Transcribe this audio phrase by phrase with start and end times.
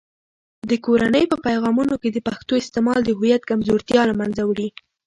[0.69, 4.69] د کورنۍ په پیغامونو کې د پښتو استعمال د هویت کمزورتیا له منځه وړي.